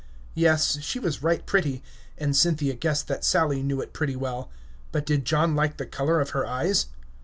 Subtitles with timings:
[0.33, 1.83] "Yes, she was right pretty;"
[2.17, 4.49] and Cynthia guessed that Sally knew it pretty well.
[4.91, 6.87] But did John like the color of her eyes?